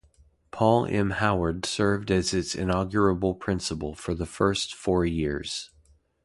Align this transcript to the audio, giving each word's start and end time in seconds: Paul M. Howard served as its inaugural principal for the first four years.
Paul 0.49 0.87
M. 0.87 1.11
Howard 1.11 1.63
served 1.63 2.09
as 2.09 2.33
its 2.33 2.55
inaugural 2.55 3.35
principal 3.35 3.93
for 3.93 4.15
the 4.15 4.25
first 4.25 4.73
four 4.73 5.05
years. 5.05 5.69